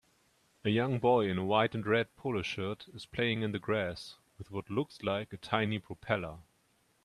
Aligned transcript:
A 0.65 0.69
young 0.71 0.97
boy 0.97 1.29
in 1.29 1.37
a 1.37 1.45
white 1.45 1.75
and 1.75 1.85
red 1.85 2.15
polo 2.15 2.41
shirt 2.41 2.87
is 2.91 3.05
playing 3.05 3.43
in 3.43 3.51
the 3.51 3.59
grass 3.59 4.15
with 4.39 4.49
what 4.49 4.67
looks 4.67 5.03
like 5.03 5.31
a 5.31 5.37
tiny 5.37 5.77
propeller 5.77 6.39